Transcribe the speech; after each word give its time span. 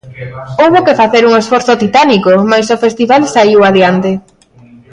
Houbo 0.61 0.79
que 0.85 0.97
facer 1.01 1.23
un 1.29 1.33
esforzo 1.43 1.73
titánico, 1.83 2.29
mais 2.51 2.67
o 2.75 2.81
festival 2.85 3.21
saíu 3.33 3.59
adiante. 3.63 4.11